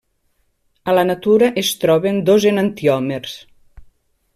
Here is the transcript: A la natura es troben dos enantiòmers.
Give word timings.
A 0.93 0.95
la 0.99 1.03
natura 1.09 1.49
es 1.65 1.71
troben 1.85 2.19
dos 2.31 2.49
enantiòmers. 2.55 3.41